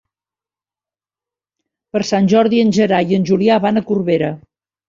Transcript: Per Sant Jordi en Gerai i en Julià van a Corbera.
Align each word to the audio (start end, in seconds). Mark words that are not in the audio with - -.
Per 1.97 2.03
Sant 2.13 2.31
Jordi 2.33 2.65
en 2.65 2.75
Gerai 2.81 3.15
i 3.15 3.21
en 3.21 3.31
Julià 3.31 3.63
van 3.67 3.83
a 3.83 3.89
Corbera. 3.93 4.33